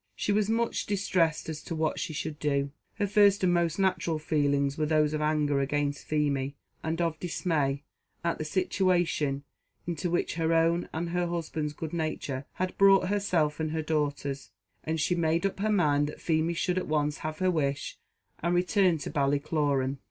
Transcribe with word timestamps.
She 0.15 0.31
was 0.31 0.49
much 0.49 0.87
distressed 0.87 1.47
as 1.47 1.61
to 1.61 1.75
what 1.75 1.99
she 1.99 2.11
should 2.11 2.39
do. 2.39 2.71
Her 2.95 3.05
first 3.05 3.43
and 3.43 3.53
most 3.53 3.77
natural 3.77 4.17
feelings 4.17 4.75
were 4.75 4.87
those 4.87 5.13
of 5.13 5.21
anger 5.21 5.59
against 5.59 6.07
Feemy, 6.07 6.55
and 6.81 6.99
of 6.99 7.19
dismay 7.19 7.83
at 8.23 8.39
the 8.39 8.43
situation 8.43 9.43
into 9.85 10.09
which 10.09 10.33
her 10.41 10.53
own 10.53 10.89
and 10.91 11.09
her 11.11 11.27
husband's 11.27 11.73
good 11.73 11.93
nature 11.93 12.45
had 12.53 12.75
brought 12.79 13.09
herself 13.09 13.59
and 13.59 13.69
her 13.73 13.83
daughters; 13.83 14.49
and 14.83 14.99
she 14.99 15.13
made 15.13 15.45
up 15.45 15.59
her 15.59 15.71
mind 15.71 16.07
that 16.07 16.19
Feemy 16.21 16.55
should 16.55 16.79
at 16.79 16.87
once 16.87 17.19
have 17.19 17.37
her 17.37 17.51
wish 17.51 17.99
and 18.41 18.55
return 18.55 18.97
to 18.97 19.11
Ballycloran. 19.11 19.99